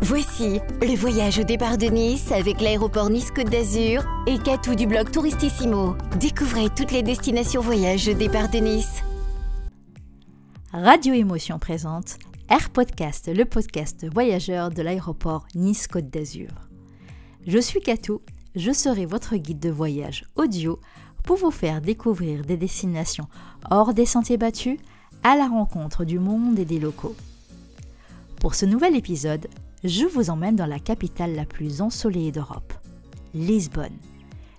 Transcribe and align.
Voici 0.00 0.60
le 0.80 0.96
voyage 0.96 1.40
au 1.40 1.42
départ 1.42 1.76
de 1.76 1.86
Nice 1.86 2.30
avec 2.30 2.60
l'aéroport 2.60 3.10
Nice-Côte 3.10 3.50
d'Azur 3.50 4.04
et 4.28 4.38
Catou 4.38 4.76
du 4.76 4.86
blog 4.86 5.10
Touristissimo. 5.10 5.96
Découvrez 6.20 6.68
toutes 6.70 6.92
les 6.92 7.02
destinations 7.02 7.60
voyage 7.60 8.06
au 8.08 8.14
départ 8.14 8.48
de 8.48 8.58
Nice. 8.58 9.02
Radio 10.72 11.14
Émotion 11.14 11.58
présente 11.58 12.16
Air 12.48 12.70
Podcast, 12.70 13.28
le 13.34 13.44
podcast 13.44 14.06
voyageur 14.12 14.70
de 14.70 14.82
l'aéroport 14.82 15.48
Nice-Côte 15.56 16.10
d'Azur. 16.10 16.50
Je 17.48 17.58
suis 17.58 17.80
Catou, 17.80 18.20
je 18.54 18.70
serai 18.70 19.04
votre 19.04 19.34
guide 19.34 19.58
de 19.58 19.70
voyage 19.70 20.26
audio 20.36 20.78
pour 21.24 21.38
vous 21.38 21.50
faire 21.50 21.80
découvrir 21.80 22.44
des 22.44 22.56
destinations 22.56 23.26
hors 23.68 23.92
des 23.94 24.06
sentiers 24.06 24.38
battus 24.38 24.78
à 25.24 25.34
la 25.34 25.48
rencontre 25.48 26.04
du 26.04 26.20
monde 26.20 26.56
et 26.56 26.64
des 26.64 26.78
locaux. 26.78 27.16
Pour 28.40 28.54
ce 28.54 28.64
nouvel 28.64 28.94
épisode, 28.94 29.48
je 29.84 30.06
vous 30.06 30.30
emmène 30.30 30.56
dans 30.56 30.66
la 30.66 30.80
capitale 30.80 31.34
la 31.34 31.44
plus 31.44 31.80
ensoleillée 31.82 32.32
d'Europe, 32.32 32.72
Lisbonne. 33.34 33.96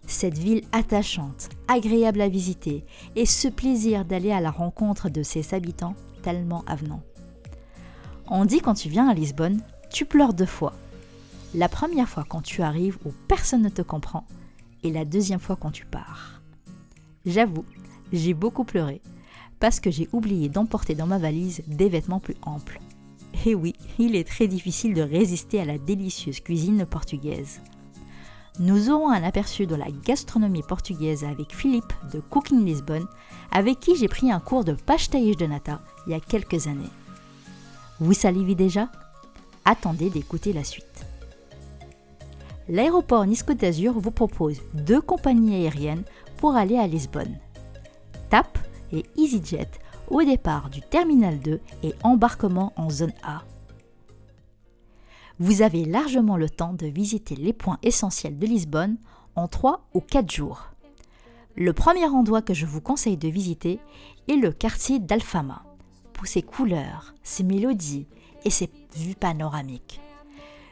Cette 0.07 0.37
ville 0.37 0.63
attachante, 0.71 1.49
agréable 1.67 2.21
à 2.21 2.29
visiter 2.29 2.85
et 3.15 3.25
ce 3.25 3.47
plaisir 3.47 4.05
d'aller 4.05 4.31
à 4.31 4.39
la 4.39 4.49
rencontre 4.49 5.09
de 5.09 5.21
ses 5.21 5.53
habitants 5.53 5.95
tellement 6.23 6.63
avenants. 6.67 7.03
On 8.27 8.45
dit 8.45 8.59
quand 8.59 8.73
tu 8.75 8.89
viens 8.89 9.09
à 9.09 9.13
Lisbonne, 9.13 9.61
tu 9.91 10.05
pleures 10.05 10.33
deux 10.33 10.45
fois. 10.45 10.73
La 11.53 11.67
première 11.67 12.07
fois 12.07 12.25
quand 12.27 12.41
tu 12.41 12.61
arrives 12.61 12.97
où 13.05 13.11
personne 13.27 13.63
ne 13.63 13.69
te 13.69 13.81
comprend 13.81 14.25
et 14.83 14.91
la 14.91 15.03
deuxième 15.03 15.39
fois 15.39 15.57
quand 15.57 15.71
tu 15.71 15.85
pars. 15.85 16.41
J'avoue, 17.25 17.65
j'ai 18.13 18.33
beaucoup 18.33 18.63
pleuré 18.63 19.01
parce 19.59 19.79
que 19.79 19.91
j'ai 19.91 20.07
oublié 20.13 20.47
d'emporter 20.47 20.95
dans 20.95 21.07
ma 21.07 21.17
valise 21.17 21.61
des 21.67 21.89
vêtements 21.89 22.21
plus 22.21 22.35
amples. 22.43 22.79
Et 23.45 23.55
oui, 23.55 23.73
il 23.97 24.15
est 24.15 24.27
très 24.27 24.47
difficile 24.47 24.93
de 24.93 25.01
résister 25.01 25.61
à 25.61 25.65
la 25.65 25.77
délicieuse 25.77 26.39
cuisine 26.41 26.85
portugaise. 26.85 27.61
Nous 28.59 28.89
aurons 28.89 29.09
un 29.09 29.23
aperçu 29.23 29.65
de 29.65 29.75
la 29.75 29.89
gastronomie 30.05 30.63
portugaise 30.63 31.23
avec 31.23 31.55
Philippe 31.55 31.93
de 32.11 32.19
Cooking 32.19 32.65
Lisbonne, 32.65 33.07
avec 33.51 33.79
qui 33.79 33.95
j'ai 33.95 34.09
pris 34.09 34.31
un 34.31 34.41
cours 34.41 34.65
de 34.65 34.73
pastéis 34.73 35.37
de 35.37 35.45
nata 35.45 35.79
il 36.05 36.11
y 36.11 36.13
a 36.13 36.19
quelques 36.19 36.67
années. 36.67 36.89
Vous 38.01 38.13
salivez 38.13 38.55
déjà? 38.55 38.89
Attendez 39.63 40.09
d'écouter 40.09 40.51
la 40.51 40.65
suite. 40.65 41.05
L'aéroport 42.67 43.25
Nice-Côte 43.25 43.57
d'Azur 43.57 43.97
vous 43.97 44.11
propose 44.11 44.59
deux 44.73 45.01
compagnies 45.01 45.55
aériennes 45.55 46.03
pour 46.37 46.55
aller 46.55 46.77
à 46.77 46.87
Lisbonne. 46.87 47.37
TAP 48.29 48.57
et 48.91 49.05
EasyJet 49.17 49.69
au 50.09 50.23
départ 50.23 50.69
du 50.69 50.81
Terminal 50.81 51.39
2 51.39 51.59
et 51.83 51.93
embarquement 52.03 52.73
en 52.75 52.89
zone 52.89 53.13
A. 53.23 53.43
Vous 55.39 55.61
avez 55.61 55.85
largement 55.85 56.35
le 56.35 56.49
temps 56.49 56.73
de 56.73 56.87
visiter 56.87 57.35
les 57.35 57.53
points 57.53 57.77
essentiels 57.83 58.37
de 58.37 58.45
Lisbonne 58.45 58.97
en 59.35 59.47
3 59.47 59.87
ou 59.93 60.01
4 60.01 60.29
jours. 60.31 60.71
Le 61.55 61.73
premier 61.73 62.05
endroit 62.05 62.41
que 62.41 62.53
je 62.53 62.65
vous 62.65 62.81
conseille 62.81 63.17
de 63.17 63.29
visiter 63.29 63.79
est 64.27 64.35
le 64.35 64.51
quartier 64.51 64.99
d'Alfama, 64.99 65.63
pour 66.13 66.27
ses 66.27 66.41
couleurs, 66.41 67.13
ses 67.23 67.43
mélodies 67.43 68.07
et 68.43 68.49
ses 68.49 68.69
vues 68.95 69.15
panoramiques. 69.15 70.01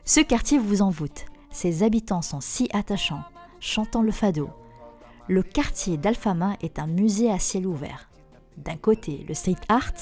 Ce 0.05 0.19
quartier 0.19 0.57
vous 0.57 0.81
envoûte, 0.81 1.25
ses 1.51 1.83
habitants 1.83 2.21
sont 2.21 2.41
si 2.41 2.69
attachants, 2.73 3.23
chantant 3.59 4.01
le 4.01 4.11
fado. 4.11 4.49
Le 5.27 5.43
quartier 5.43 5.97
d'Alfama 5.97 6.55
est 6.61 6.79
un 6.79 6.87
musée 6.87 7.31
à 7.31 7.39
ciel 7.39 7.67
ouvert, 7.67 8.09
d'un 8.57 8.75
côté 8.75 9.25
le 9.27 9.33
street 9.33 9.55
art, 9.69 9.93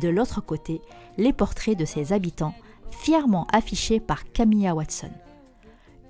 de 0.00 0.08
l'autre 0.08 0.40
côté 0.40 0.80
les 1.18 1.32
portraits 1.32 1.78
de 1.78 1.84
ses 1.84 2.12
habitants, 2.12 2.54
fièrement 2.90 3.46
affichés 3.52 4.00
par 4.00 4.30
Camilla 4.32 4.74
Watson. 4.74 5.10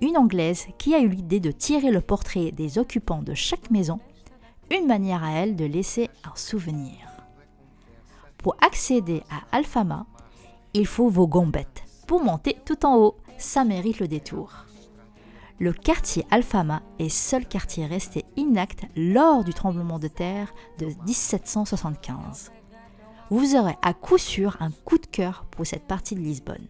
Une 0.01 0.17
Anglaise 0.17 0.67
qui 0.77 0.93
a 0.93 0.99
eu 0.99 1.09
l'idée 1.09 1.39
de 1.39 1.51
tirer 1.51 1.91
le 1.91 2.01
portrait 2.01 2.51
des 2.51 2.77
occupants 2.77 3.23
de 3.23 3.33
chaque 3.33 3.71
maison, 3.71 3.99
une 4.69 4.85
manière 4.85 5.23
à 5.23 5.31
elle 5.31 5.55
de 5.55 5.65
laisser 5.65 6.09
un 6.23 6.35
souvenir. 6.35 6.93
Pour 8.37 8.55
accéder 8.61 9.23
à 9.31 9.57
Alfama, 9.57 10.05
il 10.73 10.85
faut 10.85 11.09
vos 11.09 11.27
gombettes. 11.27 11.83
Pour 12.05 12.23
monter 12.23 12.57
tout 12.65 12.85
en 12.85 12.97
haut, 12.97 13.15
ça 13.37 13.63
mérite 13.63 13.99
le 13.99 14.07
détour 14.07 14.67
le 15.59 15.73
quartier 15.73 16.25
Alfama 16.29 16.81
est 16.99 17.09
seul 17.09 17.45
quartier 17.45 17.85
resté 17.87 18.25
inacte 18.35 18.85
lors 18.95 19.43
du 19.43 19.53
tremblement 19.53 19.97
de 19.97 20.07
terre 20.07 20.53
de 20.77 20.87
1775. 21.05 22.51
Vous 23.29 23.55
aurez 23.55 23.75
à 23.81 23.93
coup 23.93 24.17
sûr 24.17 24.55
un 24.59 24.69
coup 24.85 24.99
de 24.99 25.07
cœur 25.07 25.45
pour 25.49 25.65
cette 25.65 25.87
partie 25.87 26.15
de 26.15 26.19
Lisbonne. 26.19 26.67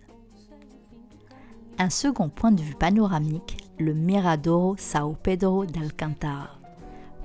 Un 1.77 1.89
second 1.89 2.29
point 2.29 2.51
de 2.51 2.61
vue 2.61 2.75
panoramique, 2.75 3.57
le 3.77 3.93
Miradoro 3.93 4.75
Sao 4.77 5.15
Pedro 5.21 5.65
d'Alcantara. 5.65 6.49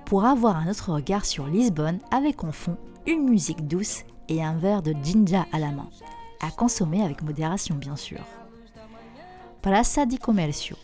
Pour 0.05 0.25
avoir 0.25 0.57
un 0.57 0.69
autre 0.69 0.93
regard 0.93 1.25
sur 1.25 1.47
Lisbonne 1.47 2.01
avec 2.11 2.45
en 2.45 2.53
fond 2.53 2.77
une 3.07 3.29
musique 3.29 3.67
douce 3.67 4.03
et 4.29 4.43
un 4.43 4.57
verre 4.57 4.83
de 4.83 4.95
ginja 5.03 5.47
à 5.53 5.59
la 5.59 5.71
main, 5.71 5.89
à 6.41 6.51
consommer 6.51 7.03
avec 7.03 7.23
modération 7.23 7.77
bien 7.77 7.97
sûr. 7.97 8.21
Praça 9.63 10.05
di 10.05 10.19
Comércio, 10.19 10.77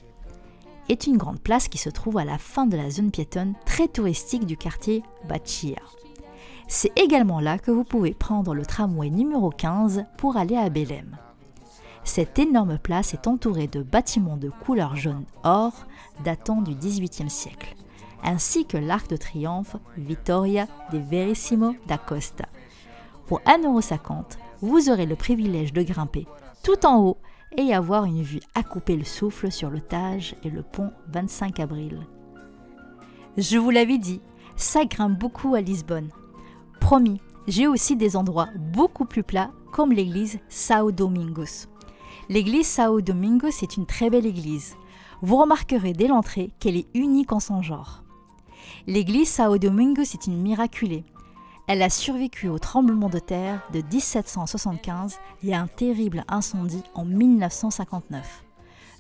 est 0.89 1.07
une 1.07 1.17
grande 1.17 1.41
place 1.41 1.69
qui 1.69 1.79
se 1.79 1.91
trouve 1.91 2.19
à 2.19 2.25
la 2.25 2.39
fin 2.39 2.67
de 2.67 2.77
la 2.77 2.91
zone 2.91 3.11
piétonne 3.11 3.55
très 3.65 3.89
touristique 3.89 4.47
du 4.47 4.57
quartier 4.57 5.03
Bachia. 5.29 5.81
C'est 6.67 6.93
également 6.99 7.41
là 7.41 7.59
que 7.59 7.71
vous 7.71 7.85
pouvez 7.85 8.13
prendre 8.13 8.55
le 8.55 8.67
tramway 8.67 9.11
numéro 9.11 9.51
15 9.51 10.05
pour 10.19 10.37
aller 10.37 10.57
à 10.57 10.69
Belém. 10.69 11.17
Cette 12.05 12.39
énorme 12.39 12.79
place 12.79 13.15
est 13.15 13.27
entourée 13.27 13.67
de 13.67 13.83
bâtiments 13.83 14.37
de 14.37 14.51
couleur 14.51 14.97
jaune-or 14.97 15.73
datant 16.25 16.63
du 16.63 16.75
XVIIIe 16.75 17.31
siècle, 17.31 17.75
ainsi 18.23 18.67
que 18.67 18.77
l'arc 18.77 19.09
de 19.11 19.17
triomphe 19.17 19.77
Vittoria 19.97 20.67
de 20.93 20.99
Verissimo 20.99 21.75
da 21.87 21.99
Costa. 21.99 22.47
Pour 23.27 23.41
1,50€, 23.41 24.39
vous 24.61 24.91
aurez 24.91 25.07
le 25.07 25.17
privilège 25.17 25.73
de 25.73 25.83
grimper 25.83 26.27
tout 26.63 26.85
en 26.87 26.99
haut 27.01 27.19
et 27.57 27.75
avoir 27.75 28.05
une 28.05 28.23
vue 28.23 28.41
à 28.55 28.63
couper 28.63 28.97
le 28.97 29.05
souffle 29.05 29.51
sur 29.51 29.71
le 29.71 29.81
Tage 29.81 30.35
et 30.45 30.51
le 30.51 30.63
pont 30.63 30.93
25 31.13 31.61
avril. 31.61 32.07
Je 33.37 33.59
vous 33.59 33.71
l'avais 33.71 33.99
dit, 33.99 34.21
ça 34.57 34.85
grimpe 34.85 35.19
beaucoup 35.19 35.55
à 35.55 35.61
Lisbonne. 35.61 36.11
Promis, 36.81 37.21
j'ai 37.47 37.67
aussi 37.67 37.97
des 37.97 38.17
endroits 38.17 38.49
beaucoup 38.57 39.05
plus 39.05 39.23
plats 39.23 39.51
comme 39.73 39.93
l'église 39.93 40.39
Sao 40.49 40.93
Domingos. 40.93 41.67
L'église 42.29 42.67
Sao 42.67 43.01
Domingos 43.01 43.63
est 43.63 43.77
une 43.77 43.87
très 43.87 44.11
belle 44.11 44.27
église. 44.27 44.77
Vous 45.23 45.37
remarquerez 45.37 45.93
dès 45.93 46.09
l'entrée 46.09 46.51
qu'elle 46.61 46.77
est 46.77 46.89
unique 46.95 47.33
en 47.33 47.41
son 47.41 47.63
genre. 47.63 48.03
L'église 48.87 49.29
Sao 49.29 49.59
Domingos 49.59 50.03
est 50.03 50.27
une 50.27 50.41
miraculée. 50.41 51.05
Elle 51.69 51.83
a 51.83 51.91
survécu 51.91 52.49
au 52.49 52.59
tremblement 52.59 53.11
de 53.11 53.19
terre 53.19 53.61
de 53.75 53.83
1775 53.83 55.19
et 55.43 55.55
à 55.55 55.61
un 55.61 55.67
terrible 55.67 56.25
incendie 56.27 56.83
en 56.95 57.05
1959. 57.05 58.43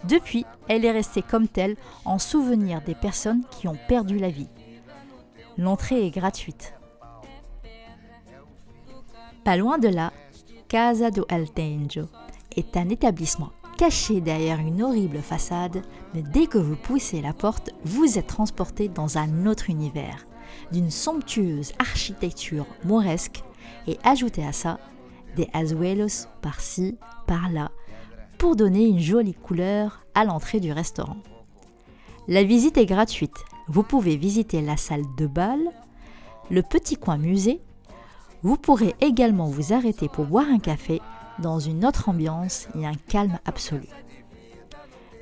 Depuis, 0.04 0.44
elle 0.68 0.84
est 0.84 0.90
restée 0.92 1.22
comme 1.22 1.48
telle 1.48 1.76
en 2.04 2.18
souvenir 2.18 2.82
des 2.82 2.94
personnes 2.94 3.42
qui 3.50 3.68
ont 3.68 3.78
perdu 3.88 4.18
la 4.18 4.28
vie. 4.28 4.50
L'entrée 5.56 6.06
est 6.06 6.10
gratuite. 6.10 6.74
Pas 9.44 9.56
loin 9.56 9.78
de 9.78 9.88
là, 9.88 10.12
Casa 10.68 11.10
do 11.10 11.24
Altenjo 11.30 12.04
est 12.54 12.76
un 12.76 12.90
établissement 12.90 13.50
caché 13.78 14.20
derrière 14.20 14.58
une 14.58 14.82
horrible 14.82 15.22
façade, 15.22 15.82
mais 16.12 16.22
dès 16.22 16.46
que 16.46 16.58
vous 16.58 16.76
poussez 16.76 17.22
la 17.22 17.32
porte, 17.32 17.70
vous 17.84 18.18
êtes 18.18 18.26
transporté 18.26 18.88
dans 18.88 19.16
un 19.16 19.46
autre 19.46 19.70
univers 19.70 20.27
d'une 20.72 20.90
somptueuse 20.90 21.72
architecture 21.78 22.66
mauresque 22.84 23.42
et 23.86 23.98
ajouter 24.04 24.44
à 24.44 24.52
ça 24.52 24.78
des 25.36 25.48
azuelos 25.52 26.26
par-ci, 26.42 26.96
par-là, 27.26 27.70
pour 28.38 28.56
donner 28.56 28.86
une 28.86 29.00
jolie 29.00 29.34
couleur 29.34 30.04
à 30.14 30.24
l'entrée 30.24 30.60
du 30.60 30.72
restaurant. 30.72 31.18
La 32.28 32.44
visite 32.44 32.76
est 32.76 32.86
gratuite. 32.86 33.36
Vous 33.68 33.82
pouvez 33.82 34.16
visiter 34.16 34.60
la 34.60 34.76
salle 34.76 35.04
de 35.16 35.26
bal, 35.26 35.60
le 36.50 36.62
petit 36.62 36.96
coin 36.96 37.18
musée. 37.18 37.60
Vous 38.42 38.56
pourrez 38.56 38.94
également 39.00 39.46
vous 39.46 39.72
arrêter 39.72 40.08
pour 40.08 40.26
boire 40.26 40.46
un 40.50 40.58
café 40.58 41.00
dans 41.38 41.58
une 41.58 41.84
autre 41.84 42.08
ambiance 42.08 42.68
et 42.74 42.86
un 42.86 42.94
calme 43.08 43.38
absolu. 43.44 43.88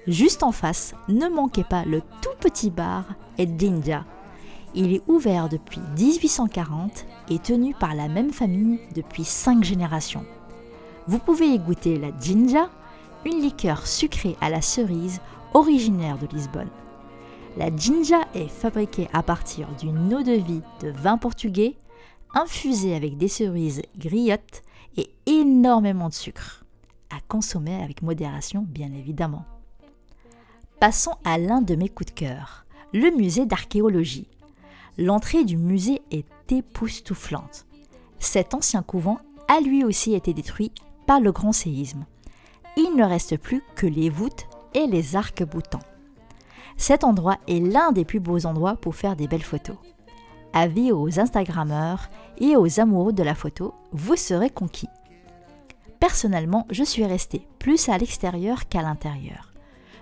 Juste 0.07 0.43
en 0.43 0.53
face, 0.53 0.95
ne 1.09 1.29
manquez 1.29 1.65
pas 1.65 1.85
le 1.85 2.01
tout 2.23 2.37
petit 2.41 2.71
bar 2.71 3.05
Edinja 3.39 4.05
il 4.77 4.93
est 4.93 5.03
ouvert 5.09 5.49
depuis 5.49 5.81
1840 5.99 7.07
et 7.31 7.39
tenu 7.39 7.75
par 7.75 7.95
la 7.95 8.09
même 8.09 8.31
famille 8.31 8.79
depuis 8.95 9.25
5 9.25 9.65
générations. 9.65 10.25
Vous 11.09 11.19
pouvez 11.19 11.47
y 11.47 11.59
goûter 11.59 11.99
la 11.99 12.11
ginja, 12.21 12.69
une 13.25 13.41
liqueur 13.41 13.87
sucrée 13.87 14.37
à 14.41 14.51
la 14.51 14.61
cerise 14.61 15.21
originaire 15.55 16.19
de 16.19 16.27
Lisbonne. 16.27 16.71
La 17.57 17.75
ginja 17.75 18.21
est 18.35 18.49
fabriquée 18.49 19.09
à 19.15 19.23
partir 19.23 19.67
d'une 19.81 20.13
eau 20.13 20.23
de 20.23 20.33
vie 20.33 20.63
de 20.83 20.91
vin 20.91 21.17
portugais, 21.17 21.77
infusée 22.35 22.95
avec 22.95 23.17
des 23.17 23.29
cerises 23.29 23.83
griottes 23.97 24.63
et 24.99 25.09
énormément 25.27 26.09
de 26.09 26.15
sucre. 26.15 26.63
à 27.09 27.21
consommer 27.29 27.81
avec 27.83 28.03
modération 28.03 28.67
bien 28.69 28.93
évidemment. 28.93 29.45
Passons 30.81 31.15
à 31.25 31.39
l'un 31.39 31.63
de 31.63 31.77
mes 31.77 31.89
coups 31.89 32.13
de 32.13 32.19
cœur, 32.19 32.67
le 32.93 33.17
musée 33.17 33.47
d'archéologie. 33.47 34.29
L'entrée 34.99 35.45
du 35.45 35.59
musée 35.59 36.01
est 36.11 36.27
époustouflante. 36.51 37.67
Cet 38.19 38.55
ancien 38.55 38.83
couvent 38.83 39.19
a 39.47 39.61
lui 39.61 39.85
aussi 39.85 40.15
été 40.15 40.33
détruit 40.33 40.73
par 41.07 41.21
le 41.21 41.33
grand 41.33 41.53
séisme. 41.53 42.07
Il 42.79 42.97
ne 42.97 43.05
reste 43.05 43.37
plus 43.37 43.63
que 43.75 43.87
les 43.87 44.09
voûtes 44.09 44.47
et 44.73 44.87
les 44.87 45.15
arcs-boutants. 45.15 45.85
Cet 46.79 47.05
endroit 47.05 47.37
est 47.47 47.61
l'un 47.61 47.93
des 47.93 48.07
plus 48.07 48.21
beaux 48.21 48.47
endroits 48.47 48.77
pour 48.77 48.95
faire 48.95 49.17
des 49.17 49.29
belles 49.29 49.43
photos. 49.43 49.77
Avis 50.55 50.93
aux 50.93 51.21
Instagrammeurs 51.21 52.09
et 52.39 52.57
aux 52.57 52.81
amoureux 52.81 53.13
de 53.13 53.23
la 53.23 53.35
photo, 53.35 53.75
vous 53.93 54.17
serez 54.17 54.49
conquis. 54.49 54.89
Personnellement, 56.01 56.67
je 56.71 56.85
suis 56.85 57.05
resté 57.05 57.47
plus 57.59 57.91
à 57.91 57.99
l'extérieur 57.99 58.67
qu'à 58.69 58.81
l'intérieur. 58.81 59.53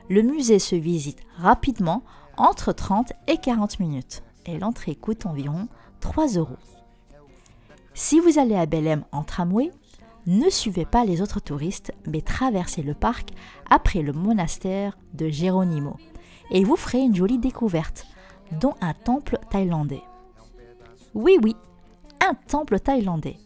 Le 0.08 0.22
musée 0.22 0.60
se 0.60 0.76
visite 0.76 1.20
rapidement 1.36 2.04
entre 2.36 2.72
30 2.72 3.12
et 3.26 3.38
40 3.38 3.80
minutes 3.80 4.22
et 4.46 4.58
l'entrée 4.58 4.94
coûte 4.94 5.26
environ 5.26 5.68
3 6.00 6.34
euros. 6.34 6.56
Si 7.94 8.20
vous 8.20 8.38
allez 8.38 8.56
à 8.56 8.66
Belém 8.66 9.04
en 9.12 9.22
tramway, 9.22 9.70
ne 10.26 10.48
suivez 10.48 10.84
pas 10.84 11.04
les 11.04 11.20
autres 11.20 11.40
touristes, 11.40 11.92
mais 12.06 12.22
traversez 12.22 12.82
le 12.82 12.94
parc 12.94 13.30
après 13.70 14.02
le 14.02 14.12
monastère 14.12 14.96
de 15.12 15.28
Geronimo 15.28 15.96
et 16.50 16.64
vous 16.64 16.76
ferez 16.76 17.00
une 17.00 17.14
jolie 17.14 17.38
découverte, 17.38 18.06
dont 18.60 18.74
un 18.80 18.94
temple 18.94 19.38
thaïlandais. 19.50 20.02
Oui, 21.14 21.38
oui, 21.42 21.54
un 22.20 22.34
temple 22.34 22.80
thaïlandais. 22.80 23.36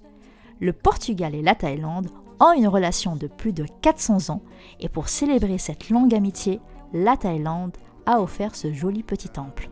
Le 0.60 0.72
Portugal 0.72 1.34
et 1.34 1.42
la 1.42 1.54
Thaïlande 1.54 2.10
ont 2.40 2.52
une 2.52 2.68
relation 2.68 3.16
de 3.16 3.26
plus 3.26 3.52
de 3.52 3.66
400 3.82 4.30
ans 4.30 4.42
et 4.80 4.88
pour 4.88 5.08
célébrer 5.08 5.58
cette 5.58 5.90
longue 5.90 6.14
amitié, 6.14 6.60
la 6.92 7.16
Thaïlande 7.16 7.76
a 8.06 8.20
offert 8.20 8.54
ce 8.54 8.72
joli 8.72 9.02
petit 9.02 9.28
temple. 9.28 9.70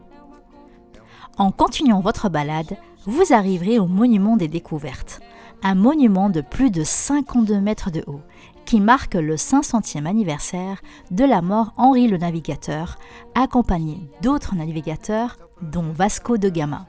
En 1.39 1.51
continuant 1.51 2.01
votre 2.01 2.31
balade, 2.31 2.79
vous 3.05 3.35
arriverez 3.35 3.79
au 3.79 3.87
monument 3.87 4.39
des 4.39 4.49
découvertes, 4.49 5.21
un 5.63 5.75
monument 5.75 6.31
de 6.31 6.41
plus 6.41 6.71
de 6.71 6.83
52 6.83 7.61
mètres 7.61 7.91
de 7.91 8.03
haut 8.07 8.23
qui 8.65 8.81
marque 8.81 9.15
le 9.15 9.37
500e 9.37 10.07
anniversaire 10.07 10.81
de 11.11 11.25
la 11.25 11.43
mort 11.43 11.73
Henri 11.77 12.09
le 12.09 12.17
Navigateur, 12.17 12.99
accompagné 13.35 14.11
d'autres 14.23 14.57
navigateurs, 14.57 15.37
dont 15.61 15.93
Vasco 15.93 16.37
de 16.39 16.49
Gama. 16.49 16.87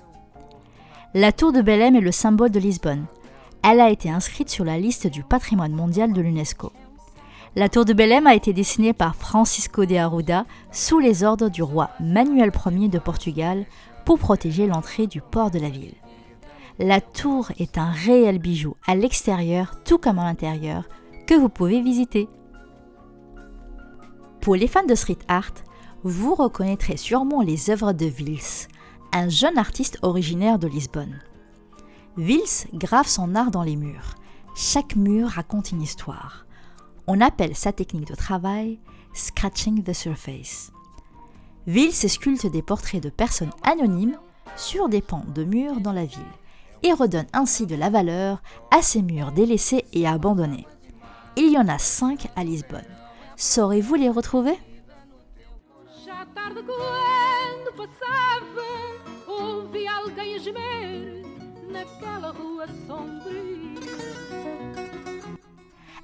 La 1.13 1.31
tour 1.31 1.51
de 1.51 1.61
Belém 1.61 1.95
est 1.95 2.01
le 2.01 2.11
symbole 2.11 2.49
de 2.49 2.59
Lisbonne. 2.59 3.05
Elle 3.63 3.81
a 3.81 3.89
été 3.89 4.09
inscrite 4.09 4.49
sur 4.49 4.65
la 4.65 4.79
liste 4.79 5.07
du 5.07 5.23
patrimoine 5.23 5.73
mondial 5.73 6.13
de 6.13 6.21
l'UNESCO. 6.21 6.71
La 7.55 7.69
tour 7.69 7.85
de 7.85 7.93
Belém 7.93 8.27
a 8.27 8.35
été 8.35 8.53
dessinée 8.53 8.93
par 8.93 9.15
Francisco 9.15 9.85
de 9.85 9.95
Arruda 9.95 10.45
sous 10.71 10.99
les 10.99 11.23
ordres 11.23 11.49
du 11.49 11.63
roi 11.63 11.89
Manuel 11.99 12.51
Ier 12.65 12.87
de 12.87 12.99
Portugal 12.99 13.65
pour 14.07 14.19
protéger 14.19 14.67
l'entrée 14.67 15.05
du 15.05 15.19
port 15.19 15.51
de 15.51 15.59
la 15.59 15.69
ville. 15.69 15.95
La 16.79 17.01
tour 17.01 17.51
est 17.59 17.77
un 17.77 17.91
réel 17.91 18.39
bijou 18.39 18.77
à 18.87 18.95
l'extérieur 18.95 19.83
tout 19.83 19.97
comme 19.97 20.17
à 20.17 20.23
l'intérieur 20.23 20.87
que 21.27 21.33
vous 21.33 21.49
pouvez 21.49 21.81
visiter. 21.81 22.29
Pour 24.39 24.55
les 24.55 24.69
fans 24.69 24.85
de 24.85 24.95
street 24.95 25.17
art, 25.27 25.51
vous 26.03 26.35
reconnaîtrez 26.35 26.95
sûrement 26.95 27.41
les 27.41 27.69
œuvres 27.69 27.91
de 27.91 28.05
Vils, 28.05 28.69
un 29.11 29.27
jeune 29.27 29.57
artiste 29.57 29.99
originaire 30.03 30.57
de 30.57 30.69
Lisbonne. 30.69 31.19
Vils 32.15 32.65
grave 32.73 33.07
son 33.07 33.35
art 33.35 33.51
dans 33.51 33.63
les 33.63 33.75
murs. 33.75 34.15
Chaque 34.55 34.95
mur 34.95 35.27
raconte 35.27 35.71
une 35.71 35.81
histoire. 35.81 36.45
On 37.07 37.19
appelle 37.19 37.57
sa 37.57 37.73
technique 37.73 38.07
de 38.07 38.15
travail 38.15 38.79
scratching 39.13 39.83
the 39.83 39.91
surface. 39.91 40.71
Vils 41.67 41.93
sculpte 41.93 42.47
des 42.47 42.61
portraits 42.61 43.03
de 43.03 43.09
personnes 43.09 43.51
anonymes 43.63 44.17
sur 44.55 44.87
des 44.87 45.01
pans 45.01 45.25
de 45.35 45.43
murs 45.43 45.81
dans 45.81 45.91
la 45.91 46.05
ville 46.05 46.21
et 46.81 46.93
redonne 46.93 47.27
ainsi 47.33 47.67
de 47.67 47.75
la 47.75 47.89
valeur 47.89 48.41
à 48.71 48.81
ces 48.81 49.01
murs 49.01 49.33
délaissés 49.33 49.83
et 49.91 50.07
abandonnés. 50.07 50.65
Il 51.35 51.51
y 51.51 51.57
en 51.57 51.67
a 51.67 51.77
cinq 51.77 52.29
à 52.37 52.45
Lisbonne. 52.45 52.85
Saurez-vous 53.35 53.95
les 53.95 54.09
retrouver? 54.09 54.57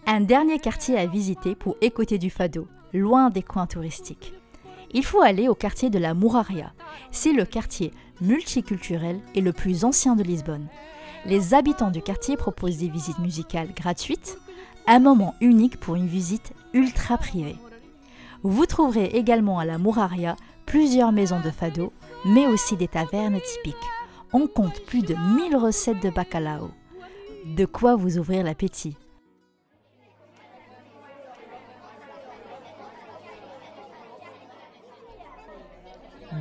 Un 0.06 0.20
dernier 0.20 0.60
quartier 0.60 1.00
à 1.00 1.06
visiter 1.06 1.56
pour 1.56 1.78
écouter 1.80 2.18
du 2.18 2.30
fado, 2.30 2.68
loin 2.94 3.30
des 3.30 3.42
coins 3.42 3.66
touristiques. 3.66 4.34
Il 4.94 5.04
faut 5.04 5.22
aller 5.22 5.48
au 5.48 5.56
quartier 5.56 5.90
de 5.90 6.00
la 6.00 6.14
Mouraria. 6.14 6.74
C'est 7.12 7.34
le 7.34 7.46
quartier 7.46 7.92
multiculturel 8.22 9.20
et 9.36 9.42
le 9.42 9.52
plus 9.52 9.86
ancien 9.86 10.16
de 10.16 10.24
Lisbonne. 10.24 10.68
Les 11.26 11.54
habitants 11.54 11.92
du 11.92 12.02
quartier 12.02 12.38
proposent 12.38 12.78
des 12.78 12.90
visites 12.90 13.20
musicales 13.20 13.74
gratuites, 13.74 14.38
un 14.88 15.00
moment 15.00 15.36
unique 15.42 15.80
pour 15.80 15.96
une 15.96 16.08
visite 16.08 16.54
ultra 16.74 17.18
privée. 17.18 17.56
Vous 18.44 18.66
trouverez 18.66 19.06
également 19.06 19.58
à 19.58 19.66
la 19.66 19.78
Mouraria 19.78 20.36
plusieurs 20.66 21.12
maisons 21.12 21.40
de 21.40 21.50
fado, 21.50 21.94
mais 22.26 22.46
aussi 22.46 22.76
des 22.76 22.88
tavernes 22.88 23.40
typiques. 23.40 23.76
On 24.34 24.48
compte 24.48 24.86
plus 24.86 25.02
de 25.02 25.16
1000 25.36 25.56
recettes 25.56 26.04
de 26.04 26.10
bacalao. 26.10 26.72
De 27.46 27.66
quoi 27.66 27.96
vous 27.96 28.18
ouvrir 28.18 28.44
l'appétit. 28.44 28.98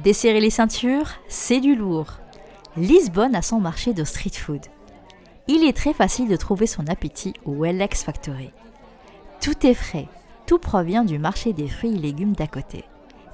Desserrer 0.03 0.41
les 0.41 0.51
ceintures, 0.51 1.11
c'est 1.29 1.61
du 1.61 1.75
lourd. 1.75 2.19
Lisbonne 2.77 3.35
a 3.35 3.43
son 3.43 3.61
marché 3.61 3.93
de 3.93 4.05
street 4.05 4.31
food 4.31 4.63
il 5.49 5.65
est 5.65 5.77
très 5.77 5.93
facile 5.93 6.29
de 6.29 6.37
trouver 6.37 6.67
son 6.67 6.87
appétit 6.87 7.35
au 7.45 7.65
LX 7.65 8.05
Factory. 8.05 8.53
Tout 9.41 9.67
est 9.67 9.75
frais, 9.75 10.07
tout 10.47 10.59
provient 10.59 11.05
du 11.05 11.19
marché 11.19 11.53
des 11.53 11.69
fruits 11.69 11.95
et 11.95 11.99
légumes 11.99 12.35
d'à 12.35 12.47
côté. 12.47 12.85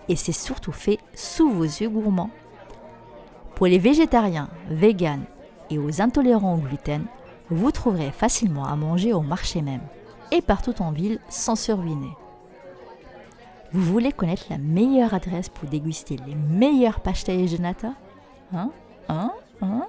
Et 0.08 0.16
c'est 0.16 0.32
surtout 0.32 0.72
fait 0.72 0.99
sous 1.14 1.50
vos 1.50 1.64
yeux 1.64 1.90
gourmands. 1.90 2.31
Pour 3.54 3.66
les 3.66 3.78
végétariens, 3.78 4.49
véganes 4.70 5.26
et 5.69 5.78
aux 5.78 6.00
intolérants 6.00 6.54
au 6.54 6.58
gluten, 6.58 7.04
vous 7.50 7.70
trouverez 7.72 8.11
facilement 8.11 8.64
à 8.64 8.75
manger 8.76 9.12
au 9.12 9.20
marché 9.20 9.61
même 9.61 9.82
et 10.32 10.40
partout 10.40 10.81
en 10.81 10.93
ville 10.93 11.20
sans 11.28 11.56
se 11.56 11.72
ruiner. 11.72 12.12
Vous 13.73 13.82
voulez 13.82 14.12
connaître 14.12 14.47
la 14.49 14.56
meilleure 14.56 15.12
adresse 15.12 15.50
pour 15.50 15.69
déguster 15.69 16.16
les 16.26 16.35
meilleurs 16.35 17.00
pastéis 17.00 17.54
de 17.54 17.61
nata 17.61 17.92
Hein 18.52 18.71
Hein 19.09 19.33
Hein 19.61 19.87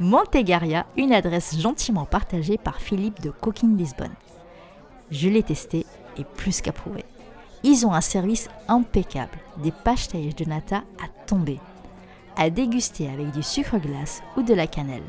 Montegaria, 0.00 0.86
une 0.96 1.12
adresse 1.12 1.58
gentiment 1.58 2.04
partagée 2.04 2.58
par 2.58 2.80
Philippe 2.80 3.20
de 3.22 3.30
Cooking 3.30 3.76
Lisbonne. 3.76 4.14
Je 5.10 5.28
l'ai 5.30 5.42
testé 5.42 5.86
et 6.18 6.24
plus 6.24 6.60
qu'approuvé. 6.60 7.04
Ils 7.64 7.86
ont 7.86 7.94
un 7.94 8.02
service 8.02 8.48
impeccable, 8.68 9.38
des 9.62 9.72
pastéis 9.72 10.34
de 10.34 10.44
nata 10.44 10.84
à 11.02 11.08
tomber, 11.26 11.58
à 12.36 12.50
déguster 12.50 13.08
avec 13.08 13.30
du 13.30 13.42
sucre 13.42 13.78
glace 13.78 14.22
ou 14.36 14.42
de 14.42 14.54
la 14.54 14.66
cannelle. 14.66 15.02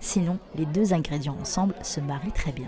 Sinon, 0.00 0.38
les 0.56 0.66
deux 0.66 0.94
ingrédients 0.94 1.36
ensemble 1.40 1.74
se 1.82 2.00
marient 2.00 2.32
très 2.32 2.52
bien. 2.52 2.66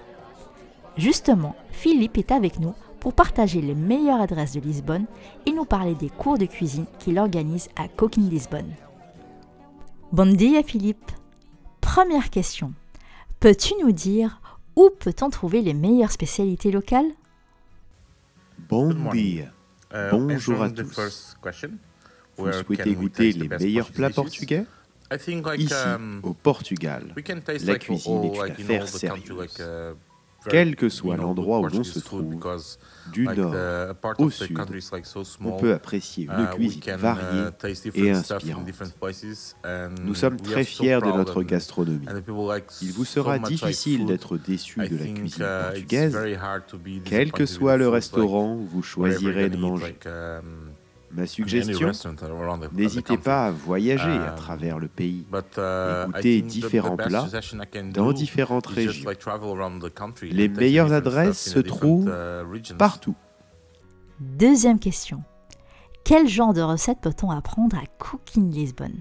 Justement, 0.96 1.56
Philippe 1.72 2.18
est 2.18 2.30
avec 2.30 2.60
nous 2.60 2.74
pour 3.04 3.12
partager 3.12 3.60
les 3.60 3.74
meilleures 3.74 4.22
adresses 4.22 4.54
de 4.54 4.60
Lisbonne 4.60 5.04
et 5.44 5.52
nous 5.52 5.66
parler 5.66 5.94
des 5.94 6.08
cours 6.08 6.38
de 6.38 6.46
cuisine 6.46 6.86
qu'il 6.98 7.18
organise 7.18 7.68
à 7.76 7.86
Cooking 7.86 8.30
Lisbonne. 8.30 8.72
Bon 10.10 10.34
dia 10.34 10.62
Philippe 10.62 11.10
Première 11.82 12.30
question. 12.30 12.72
Peux-tu 13.40 13.74
nous 13.82 13.92
dire 13.92 14.40
où 14.74 14.88
peut-on 14.88 15.28
trouver 15.28 15.60
les 15.60 15.74
meilleures 15.74 16.12
spécialités 16.12 16.70
locales? 16.70 17.10
Bon 18.70 18.94
dia. 19.12 19.52
Uh, 19.92 20.08
Bonjour 20.10 20.62
à 20.62 20.70
tous. 20.70 21.36
Vous 22.38 22.52
souhaitez 22.52 22.94
goûter 22.94 23.32
les 23.32 23.48
meilleurs 23.48 23.90
plats 23.90 24.08
portugais? 24.08 24.64
Ici, 25.12 25.74
um, 25.94 26.20
au 26.22 26.32
Portugal, 26.32 27.14
la 27.14 27.78
cuisine 27.78 28.24
est 28.24 28.38
une 28.38 28.64
affaire 28.64 28.88
sérieuse. 28.88 29.60
Quel 30.50 30.76
que 30.76 30.88
soit 30.88 31.16
l'endroit 31.16 31.60
où 31.60 31.68
l'on 31.68 31.84
se 31.84 31.98
trouve, 31.98 32.36
du 33.12 33.26
nord 33.26 33.54
au 34.18 34.30
sud, 34.30 34.58
on 35.40 35.52
peut 35.56 35.72
apprécier 35.72 36.24
une 36.24 36.44
uh, 36.44 36.54
cuisine 36.54 36.82
uh, 36.86 36.96
variée 36.96 37.48
et 37.94 38.10
inspirante. 38.10 38.66
Nous 40.02 40.14
sommes 40.14 40.40
très 40.40 40.64
fiers 40.64 41.00
de 41.00 41.16
notre 41.16 41.42
gastronomie. 41.42 42.06
Il 42.82 42.92
vous 42.92 43.04
sera 43.04 43.38
difficile 43.38 44.06
d'être 44.06 44.38
déçu 44.38 44.78
de 44.88 44.96
la 44.96 45.06
cuisine 45.06 45.44
uh, 45.44 45.64
portugaise. 45.64 46.18
Quel 47.04 47.32
que 47.32 47.46
soit 47.46 47.76
le 47.76 47.88
restaurant 47.88 48.54
où 48.54 48.66
vous 48.66 48.82
choisirez 48.82 49.50
de 49.50 49.56
manger. 49.56 49.96
Ma 51.14 51.26
suggestion, 51.26 51.92
n'hésitez 52.72 53.16
pas 53.16 53.46
à 53.46 53.50
voyager 53.52 54.02
à 54.02 54.32
um, 54.32 54.36
travers 54.36 54.78
le 54.80 54.88
pays, 54.88 55.24
goûter 55.30 56.42
différents 56.42 56.96
plats 56.96 57.28
dans 57.92 58.12
différentes 58.12 58.66
régions. 58.66 59.08
Les 60.22 60.48
meilleures 60.48 60.92
adresses 60.92 61.50
se 61.50 61.60
trouvent 61.60 62.08
uh, 62.08 62.74
partout. 62.74 63.14
Deuxième 64.18 64.80
question. 64.80 65.22
Quel 66.04 66.26
genre 66.28 66.52
de 66.52 66.62
recette 66.62 66.98
peut-on 67.00 67.30
apprendre 67.30 67.76
à 67.76 67.86
Cooking 67.98 68.50
Lisbon 68.50 68.92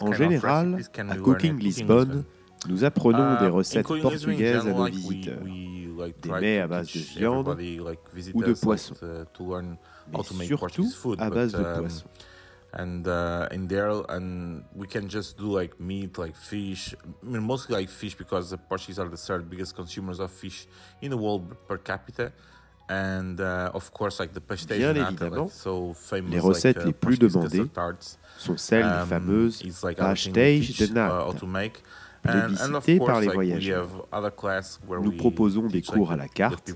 En 0.00 0.12
général, 0.12 0.82
à 1.08 1.16
Cooking 1.16 1.58
Lisbon, 1.58 2.24
nous 2.68 2.84
apprenons 2.84 3.40
des 3.40 3.46
um, 3.46 3.52
recettes 3.52 3.86
portugaises 3.86 4.66
à 4.66 4.72
nos 4.72 4.84
visiteurs 4.84 5.42
des 5.96 6.30
mets 6.30 6.60
à 6.60 6.66
base 6.66 6.92
de 6.92 6.98
viande 6.98 7.48
ou 8.34 8.42
de 8.42 8.52
poisson, 8.52 8.94
mais 10.36 10.46
surtout 10.46 11.16
à 11.18 11.30
base 11.30 11.52
de 11.52 11.58
um, 11.58 11.80
poisson. 11.80 12.04
and 12.78 13.08
uh, 13.08 13.48
in 13.50 13.66
there 13.66 13.90
and 14.10 14.62
we 14.74 14.86
can 14.86 15.08
just 15.08 15.38
do 15.38 15.46
like 15.46 15.78
meat 15.80 16.18
like 16.18 16.36
fish 16.36 16.94
I 16.94 17.26
mean 17.26 17.42
mostly 17.42 17.74
like 17.74 17.88
fish 17.88 18.14
because 18.14 18.50
the 18.50 18.58
Portuguese 18.58 18.98
are 18.98 19.08
the 19.08 19.16
third 19.16 19.48
biggest 19.48 19.74
consumers 19.74 20.20
of 20.20 20.30
fish 20.30 20.66
in 21.00 21.10
the 21.10 21.16
world 21.16 21.56
per 21.66 21.78
capita. 21.78 22.32
And 22.88 23.40
uh, 23.40 23.72
of 23.74 23.92
course 23.92 24.20
like 24.20 24.32
the 24.32 24.40
Bien 24.40 24.94
évidemment, 24.94 25.46
like, 25.46 25.52
so 25.52 25.92
famous, 25.92 26.30
les 26.30 26.38
recettes 26.38 26.76
like, 26.76 26.84
uh, 26.84 26.86
les 26.86 26.92
plus 26.92 27.18
demandées 27.18 27.68
sont 28.38 28.56
celles 28.56 28.84
um, 28.84 29.00
des 29.00 29.08
fameuses 29.08 29.82
like 29.82 29.98
pastéis 29.98 30.76
de 30.78 30.94
nata 30.94 31.26
plébiscité 32.26 32.98
par 32.98 33.20
les 33.20 33.28
voyageurs. 33.28 33.88
Nous 35.02 35.12
proposons 35.12 35.66
des 35.66 35.82
cours 35.82 36.12
à 36.12 36.16
la 36.16 36.28
carte, 36.28 36.74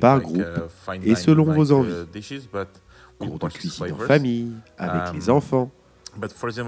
par 0.00 0.20
groupe 0.20 0.42
uh, 0.42 0.98
et 1.02 1.14
selon 1.14 1.44
vos 1.44 1.72
envies. 1.72 2.06
Cours 3.18 3.38
de 3.38 3.48
cuisine 3.48 3.92
en 3.92 3.96
famille, 3.96 4.52
avec 4.76 5.14
les 5.14 5.30
um, 5.30 5.36
enfants. 5.36 5.70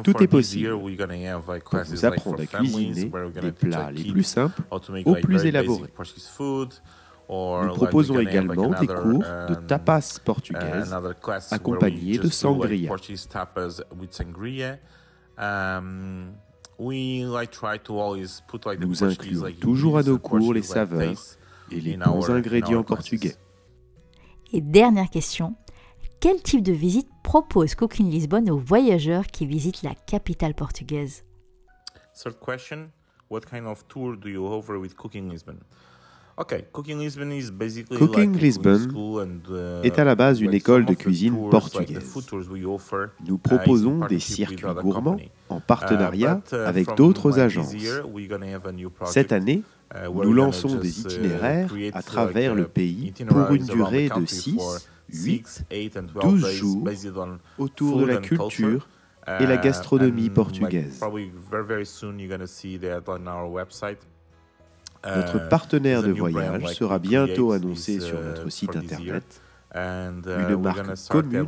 Tout 0.02 0.22
est 0.22 0.26
possible. 0.26 0.70
Pour 0.70 1.80
vous 1.84 2.04
apprendre 2.04 2.40
à 2.40 2.46
cuisiner 2.46 3.10
des 3.40 3.52
plats 3.52 3.90
les 3.90 4.04
plus 4.04 4.22
simples 4.22 4.62
aux 4.70 5.14
plus 5.16 5.44
élaborés. 5.44 5.92
Nous 7.30 7.74
proposons 7.74 8.18
également 8.18 8.70
des 8.80 8.86
cours 8.86 9.22
de 9.22 9.54
um, 9.54 9.66
tapas 9.66 10.18
portugaise 10.24 10.94
accompagnés 11.50 12.18
de 12.18 12.28
sangria. 12.28 12.90
Nous 16.78 17.26
incluons 19.04 19.52
toujours 19.60 19.98
à 19.98 20.02
nos 20.02 20.18
cours 20.18 20.54
les 20.54 20.62
saveurs 20.62 21.14
et 21.70 21.80
les 21.80 21.96
bons 21.96 22.30
ingrédients 22.30 22.84
portugais. 22.84 23.34
Et 24.52 24.60
dernière 24.60 25.10
question, 25.10 25.56
quel 26.20 26.40
type 26.40 26.62
de 26.62 26.72
visite 26.72 27.08
propose 27.22 27.74
Cooking 27.74 28.10
Lisbonne 28.10 28.48
aux 28.50 28.58
voyageurs 28.58 29.26
qui 29.26 29.46
visitent 29.46 29.82
la 29.82 29.94
capitale 29.94 30.54
portugaise? 30.54 31.24
Third 32.14 32.38
question, 32.40 32.90
what 33.28 33.42
kind 33.42 33.66
of 33.66 33.86
tour 33.88 34.16
do 34.16 34.28
you 34.28 34.46
offer 34.46 34.78
with 34.78 34.94
Cooking 34.94 35.30
Lisbon? 35.30 35.58
Cooking 36.38 38.36
Lisbon, 38.36 38.78
uh, 39.50 39.86
est 39.86 39.98
à 39.98 40.04
la 40.04 40.14
base 40.14 40.40
une 40.40 40.54
école 40.54 40.84
de 40.84 40.94
cuisine 40.94 41.50
portugaise. 41.50 42.14
Nous 43.26 43.34
uh, 43.34 43.38
proposons 43.38 44.06
des 44.06 44.20
circuits 44.20 44.64
gourmands 44.80 45.18
en 45.48 45.60
partenariat 45.60 46.40
uh, 46.52 46.54
avec 46.54 46.94
d'autres 46.94 47.40
agences. 47.40 47.74
Cette 49.06 49.32
année, 49.32 49.62
nous 50.12 50.32
lançons 50.32 50.76
des 50.76 51.00
itinéraires 51.00 51.74
à 51.92 52.02
travers 52.02 52.54
le 52.54 52.68
pays 52.68 53.12
pour 53.26 53.50
une 53.50 53.64
durée 53.64 54.08
de 54.08 54.24
6, 54.24 54.88
8, 55.12 55.64
12 56.22 56.50
jours 56.52 56.88
autour 57.58 58.00
de 58.00 58.04
la 58.04 58.18
culture 58.18 58.88
et 59.40 59.46
la 59.46 59.56
gastronomie 59.56 60.30
portugaise. 60.30 61.00
Notre 65.04 65.36
euh, 65.36 65.48
partenaire 65.48 66.02
de 66.02 66.10
voyage 66.10 66.74
sera 66.74 66.98
bientôt 66.98 67.52
annoncé 67.52 68.00
sur 68.00 68.20
notre 68.20 68.48
uh, 68.48 68.50
site 68.50 68.76
internet, 68.76 69.40
uh, 69.74 69.78
une 69.78 70.60
marque 70.60 71.08
commune 71.08 71.46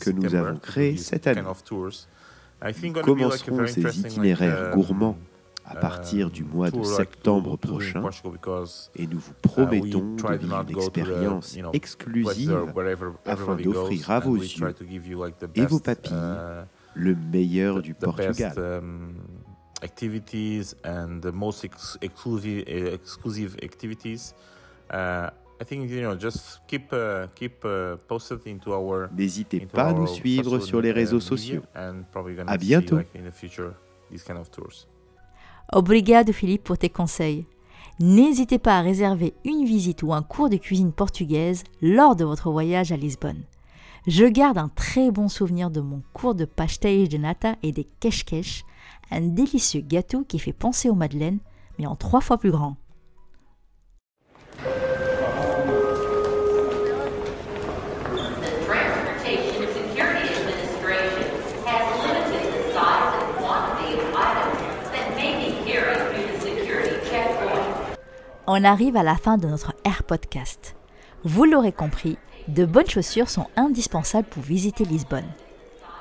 que 0.00 0.10
nous 0.10 0.34
avons 0.34 0.58
créée 0.58 0.96
cette 0.96 1.26
année. 1.26 1.42
Nous 2.82 2.92
commencerons 3.02 3.66
ces 3.68 4.00
itinéraires 4.00 4.70
um, 4.70 4.74
gourmands 4.74 5.18
à 5.64 5.76
partir 5.76 6.30
du 6.30 6.42
mois 6.42 6.70
de 6.70 6.82
septembre 6.82 7.56
prochain 7.56 8.02
et 8.96 9.06
nous 9.06 9.18
vous 9.18 9.30
uh, 9.30 9.42
promettons 9.42 10.16
de 10.16 10.36
vivre 10.36 10.64
une 10.68 10.76
expérience 10.76 11.56
exclusive 11.72 12.72
afin 13.24 13.54
d'offrir 13.54 14.10
à 14.10 14.18
vos 14.18 14.36
yeux 14.36 14.74
et 15.54 15.66
vos 15.66 15.78
papilles 15.78 16.14
le 16.94 17.14
meilleur 17.14 17.80
du 17.80 17.94
Portugal. 17.94 18.82
Activities 19.82 20.74
and 20.84 21.20
the 21.20 21.32
most 21.32 21.64
ex 21.64 21.96
exclusive 22.00 22.64
uh, 22.66 22.94
exclusive 22.94 23.56
activities. 23.62 24.34
Uh, 24.90 25.30
I 25.60 25.64
think 25.64 25.90
you 25.90 26.00
know 26.02 26.16
just 26.16 26.60
keep 26.66 26.92
uh, 26.92 27.28
keep 27.34 27.64
uh, 27.64 27.96
posted 28.08 28.46
into 28.46 28.72
our. 28.72 29.08
N'hésitez 29.16 29.66
pas 29.66 29.88
à 29.88 29.92
nous 29.92 30.06
suivre 30.06 30.58
sur 30.60 30.80
les 30.80 30.92
réseaux 30.92 31.20
sociaux. 31.20 31.62
À 31.74 32.56
bientôt. 32.56 32.96
like, 32.96 33.08
in 33.14 33.28
the 33.28 33.32
future, 33.32 33.72
these 34.10 34.22
kind 34.22 34.38
of 34.38 34.50
tours. 34.50 34.86
Obrigado 35.72 36.32
Philippe 36.32 36.64
pour 36.64 36.78
tes 36.78 36.88
conseils. 36.88 37.46
N'hésitez 38.00 38.58
pas 38.58 38.78
à 38.78 38.80
réserver 38.80 39.34
une 39.44 39.64
visite 39.64 40.02
ou 40.02 40.12
un 40.12 40.22
cours 40.22 40.48
de 40.48 40.56
cuisine 40.56 40.92
portugaise 40.92 41.64
lors 41.82 42.14
de 42.14 42.24
votre 42.24 42.50
voyage 42.50 42.92
à 42.92 42.96
Lisbonne. 42.96 43.42
Je 44.06 44.24
garde 44.24 44.56
un 44.56 44.68
très 44.68 45.10
bon 45.10 45.28
souvenir 45.28 45.70
de 45.70 45.80
mon 45.80 46.02
cours 46.12 46.34
de 46.34 46.44
pastéis 46.44 47.08
de 47.08 47.18
nata 47.18 47.56
et 47.62 47.72
des 47.72 47.86
queches 48.00 48.64
un 49.10 49.20
délicieux 49.20 49.80
gâteau 49.80 50.24
qui 50.24 50.38
fait 50.38 50.52
penser 50.52 50.88
aux 50.88 50.94
madeleines, 50.94 51.38
mais 51.78 51.86
en 51.86 51.96
trois 51.96 52.20
fois 52.20 52.38
plus 52.38 52.50
grand. 52.50 52.76
On 68.50 68.64
arrive 68.64 68.96
à 68.96 69.02
la 69.02 69.16
fin 69.16 69.36
de 69.36 69.46
notre 69.46 69.74
Air 69.84 70.04
Podcast. 70.04 70.74
Vous 71.22 71.44
l'aurez 71.44 71.70
compris, 71.70 72.16
de 72.48 72.64
bonnes 72.64 72.88
chaussures 72.88 73.28
sont 73.28 73.46
indispensables 73.56 74.26
pour 74.26 74.42
visiter 74.42 74.84
Lisbonne. 74.84 75.28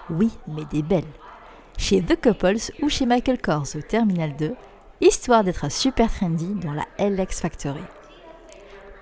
Oui, 0.09 0.31
mais 0.47 0.63
des 0.71 0.81
belles 0.81 1.03
chez 1.77 2.01
The 2.01 2.19
Couples 2.21 2.71
ou 2.81 2.89
chez 2.89 3.05
Michael 3.05 3.39
Kors 3.39 3.67
au 3.75 3.81
Terminal 3.81 4.35
2, 4.35 4.55
histoire 5.01 5.43
d'être 5.43 5.71
super 5.71 6.11
trendy 6.11 6.53
dans 6.55 6.73
la 6.73 6.85
LX 6.99 7.39
Factory. 7.39 7.83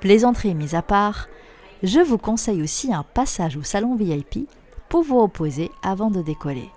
Plaisanterie 0.02 0.54
mise 0.54 0.76
à 0.76 0.82
part, 0.82 1.28
je 1.84 2.00
vous 2.00 2.18
conseille 2.18 2.62
aussi 2.62 2.94
un 2.94 3.04
passage 3.04 3.58
au 3.58 3.64
salon 3.64 3.96
VIP 3.96 4.48
pour 4.90 5.04
vous 5.04 5.22
reposer 5.22 5.72
avant 5.82 6.12
de 6.12 6.22
décoller. 6.22 6.70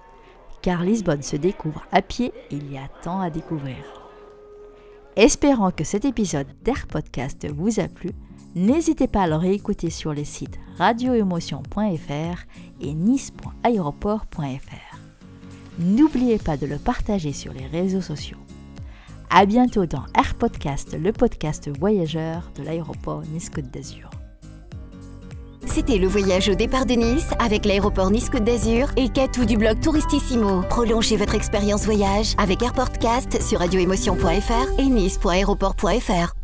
Car 0.62 0.82
Lisbonne 0.82 1.22
se 1.22 1.36
découvre 1.36 1.84
à 1.92 2.02
pied 2.02 2.32
et 2.50 2.56
il 2.56 2.72
y 2.72 2.78
a 2.78 2.88
tant 3.02 3.20
à 3.20 3.30
découvrir. 3.30 3.76
Espérant 5.16 5.72
que 5.72 5.84
cet 5.84 6.04
épisode 6.04 6.46
d'Air 6.62 6.86
Podcast 6.86 7.46
vous 7.52 7.80
a 7.80 7.88
plu, 7.88 8.12
n'hésitez 8.54 9.08
pas 9.08 9.22
à 9.22 9.26
le 9.26 9.34
réécouter 9.36 9.90
sur 9.90 10.12
les 10.12 10.24
sites 10.24 10.58
radioémotion.fr 10.78 12.44
et 12.80 12.94
nice.aéroport.fr. 12.94 14.87
N'oubliez 15.78 16.38
pas 16.38 16.56
de 16.56 16.66
le 16.66 16.76
partager 16.76 17.32
sur 17.32 17.52
les 17.52 17.66
réseaux 17.66 18.00
sociaux. 18.00 18.38
À 19.30 19.46
bientôt 19.46 19.86
dans 19.86 20.04
Air 20.16 20.34
Podcast, 20.34 20.96
le 21.00 21.12
podcast 21.12 21.70
voyageur 21.78 22.50
de 22.56 22.64
l'aéroport 22.64 23.22
Nice-Côte 23.32 23.70
d'Azur. 23.70 24.10
C'était 25.66 25.98
le 25.98 26.08
voyage 26.08 26.48
au 26.48 26.54
départ 26.54 26.86
de 26.86 26.94
Nice 26.94 27.28
avec 27.38 27.64
l'aéroport 27.64 28.10
Nice-Côte 28.10 28.42
d'Azur 28.42 28.88
et 28.96 29.08
Katou 29.08 29.44
du 29.44 29.56
blog 29.56 29.78
Touristissimo. 29.80 30.62
Prolongez 30.62 31.16
votre 31.16 31.34
expérience 31.34 31.84
voyage 31.84 32.34
avec 32.38 32.62
AirPodcast 32.62 33.40
sur 33.40 33.60
radioémotion.fr 33.60 34.80
et 34.80 34.86
nice.aéroport.fr. 34.86 36.34